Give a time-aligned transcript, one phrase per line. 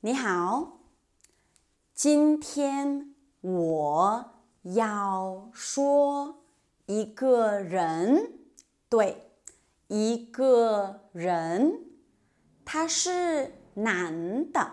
[0.00, 0.78] 你好，
[1.92, 4.30] 今天我
[4.62, 6.44] 要说
[6.86, 8.32] 一个人，
[8.88, 9.32] 对，
[9.88, 11.84] 一个人，
[12.64, 14.70] 他是男的，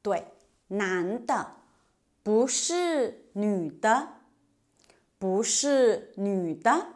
[0.00, 0.32] 对，
[0.68, 1.56] 男的，
[2.22, 4.10] 不是女的，
[5.18, 6.86] 不是女的。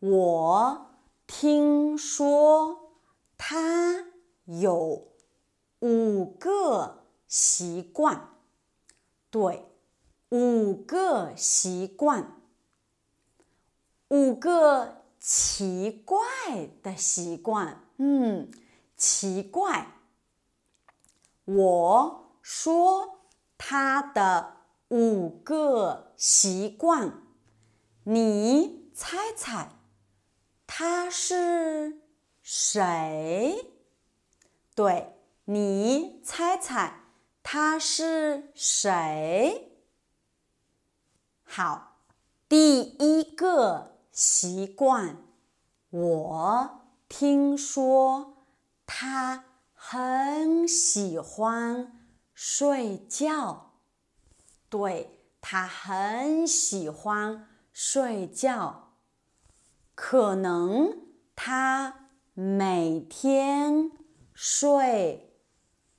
[0.00, 0.90] 我
[1.28, 2.90] 听说
[3.38, 4.06] 他
[4.44, 5.08] 有
[5.80, 8.30] 五个习惯，
[9.30, 9.66] 对，
[10.30, 12.40] 五个习惯，
[14.08, 16.18] 五个奇怪
[16.82, 18.50] 的习惯，嗯，
[18.96, 19.88] 奇怪。
[21.46, 23.20] 我说
[23.58, 24.56] 他的
[24.88, 27.22] 五个习惯，
[28.04, 29.70] 你猜猜。
[30.66, 32.00] 他是
[32.42, 33.73] 谁？
[34.74, 35.14] 对，
[35.44, 37.00] 你猜猜
[37.42, 39.70] 他是谁？
[41.44, 41.98] 好，
[42.48, 45.18] 第一个习惯，
[45.90, 48.48] 我听说
[48.84, 49.44] 他
[49.74, 53.74] 很喜欢睡觉。
[54.68, 58.94] 对，他很喜欢睡觉。
[59.94, 60.98] 可能
[61.36, 63.92] 他每天
[64.34, 65.32] 睡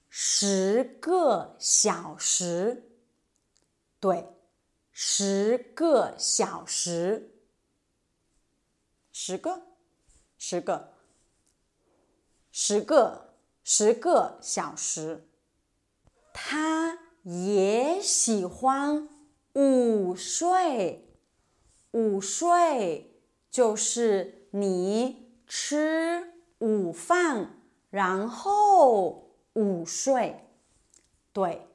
[0.09, 2.91] 十个小时，
[3.99, 4.27] 对，
[4.91, 7.31] 十个小时，
[9.11, 9.63] 十个，
[10.37, 10.93] 十个，
[12.51, 15.27] 十个，十个小时。
[16.31, 19.09] 他也喜欢
[19.53, 21.07] 午睡，
[21.91, 23.11] 午睡。
[23.49, 27.57] 就是你吃午饭，
[27.95, 30.43] 然后午睡。
[31.31, 31.65] 对，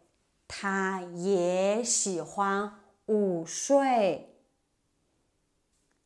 [0.46, 2.74] 他也喜欢
[3.06, 4.28] 午睡。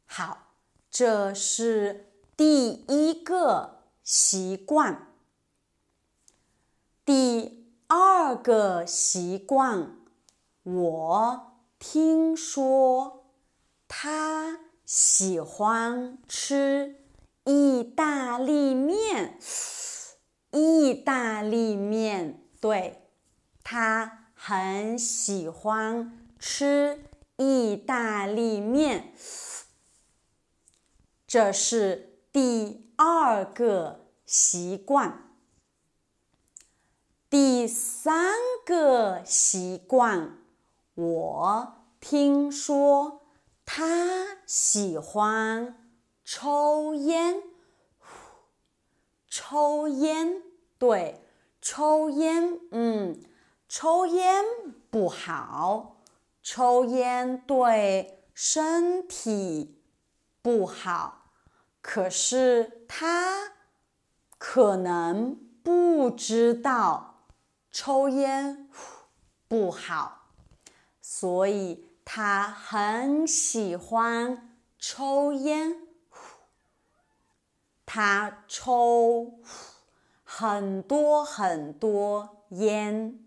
[0.06, 0.52] 好，
[0.88, 5.08] 这是第一个习惯。
[7.04, 9.96] 第二个习惯，
[10.62, 13.24] 我听说
[13.88, 14.60] 他。
[14.86, 16.96] 喜欢吃
[17.44, 19.38] 意大利面，
[20.54, 23.02] 意大利面，对，
[23.62, 27.04] 他很喜欢吃
[27.36, 29.12] 意大利面。
[31.26, 35.34] 这是第二个习惯。
[37.28, 38.32] 第三
[38.64, 40.38] 个习惯，
[40.94, 43.20] 我听说。
[43.66, 45.88] 他喜欢
[46.22, 47.42] 抽烟，
[49.46, 50.40] 抽烟，
[50.78, 51.20] 对，
[51.60, 53.22] 抽烟，嗯，
[53.68, 54.42] 抽烟
[54.90, 56.00] 不好，
[56.42, 59.78] 抽烟对身体
[60.40, 61.26] 不好。
[61.82, 63.52] 可是他
[64.38, 67.26] 可能不知道
[67.70, 68.66] 抽烟
[69.46, 70.30] 不好，
[71.02, 71.84] 所以。
[72.06, 75.83] 他很喜欢抽烟，
[77.94, 79.38] 他抽
[80.24, 83.24] 很多很多烟。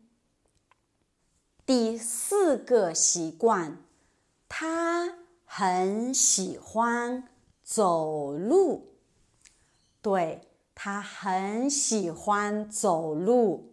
[1.66, 3.78] 第四个习惯，
[4.50, 7.30] 他很喜欢
[7.64, 8.90] 走路，
[10.02, 10.42] 对
[10.76, 13.72] 他很喜欢走路，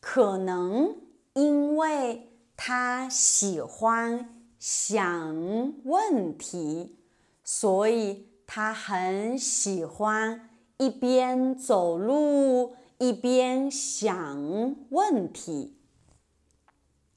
[0.00, 0.96] 可能
[1.34, 2.28] 因为。
[2.56, 5.36] 他喜欢想
[5.84, 6.96] 问题，
[7.42, 15.76] 所以他很喜欢一边走路一边想问题。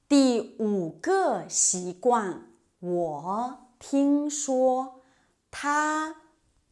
[0.08, 2.46] 第五个习惯，
[2.80, 5.02] 我听说
[5.50, 6.16] 他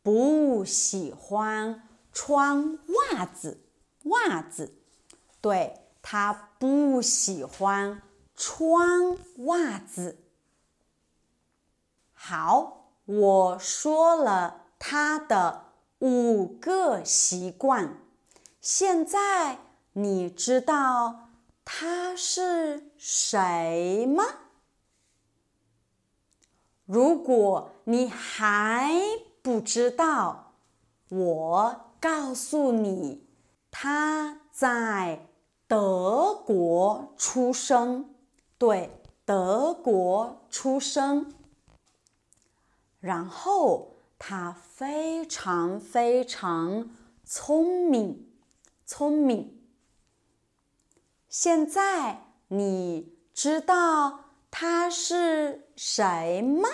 [0.02, 2.78] 不喜欢穿
[3.12, 3.60] 袜子，
[4.04, 4.74] 袜子，
[5.40, 8.02] 对他不喜欢。
[8.38, 9.16] 穿
[9.46, 10.18] 袜子。
[12.12, 12.75] 好，
[13.06, 15.62] 我说了他的
[16.00, 17.98] 五个习惯，
[18.60, 19.58] 现在
[19.92, 21.30] 你知道
[21.64, 24.24] 他是谁吗？
[26.84, 28.92] 如果你还
[29.40, 30.52] 不知道，
[31.08, 33.26] 我告诉你，
[33.70, 35.28] 他在
[35.66, 38.14] 德国出生。
[38.58, 41.32] 对，德国出生，
[43.06, 46.90] 然后他非常非常
[47.24, 48.28] 聪明，
[48.84, 49.62] 聪明。
[51.28, 56.68] 现在你知道他是谁吗？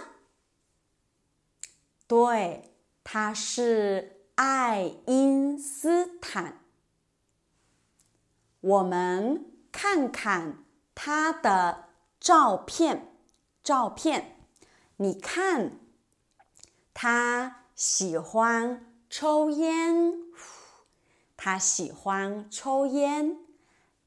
[2.06, 2.72] 对，
[3.04, 6.62] 他是爱因斯坦。
[8.62, 10.64] 我们看看
[10.94, 13.08] 他的照片。
[13.62, 14.38] 照片，
[14.96, 15.78] 你看，
[16.94, 20.12] 他喜欢抽烟。
[21.36, 23.36] 他喜欢抽烟，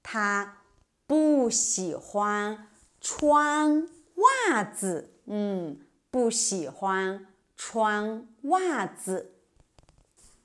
[0.01, 0.61] 他
[1.05, 2.69] 不喜欢
[3.01, 5.11] 穿袜子。
[5.25, 7.27] 嗯，不喜欢
[7.57, 9.33] 穿袜子。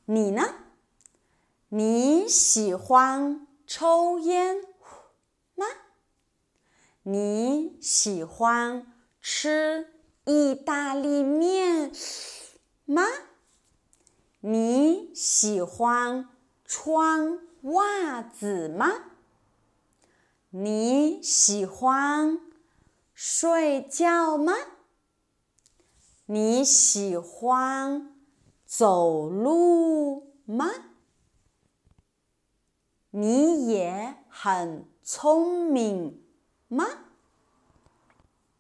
[0.07, 0.43] 你呢？
[1.69, 4.57] 你喜欢抽烟
[5.55, 5.67] 吗？
[7.05, 9.95] 你喜欢吃
[10.25, 11.90] 意大利面
[12.91, 13.03] 吗？
[14.41, 16.29] 你喜欢？
[16.65, 18.87] 穿袜子吗？
[20.51, 22.41] 你喜欢
[23.13, 24.55] 睡觉吗？
[26.27, 28.15] 你喜欢
[28.65, 30.71] 走路吗？
[33.11, 36.25] 你也很聪明
[36.69, 36.87] 吗？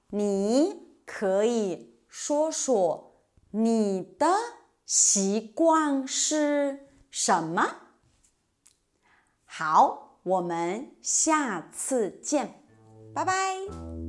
[0.08, 3.09] 你可以说说
[3.52, 4.26] 你的
[4.84, 7.76] 习惯是什么？
[9.44, 12.62] 好，我们下次见，
[13.14, 13.99] 拜拜。